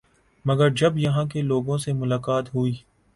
[0.45, 2.73] مگر جب یہاں کے لوگوں سے ملاقات ہوئی